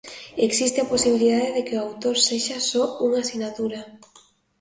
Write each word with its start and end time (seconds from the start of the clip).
Existe 0.47 0.79
a 0.81 0.89
posibilidade 0.93 1.49
de 1.55 1.61
que 1.67 1.75
o 1.77 1.83
autor 1.87 2.15
sexa 2.27 2.57
só 2.71 2.83
unha 3.07 3.21
sinatura. 3.29 3.81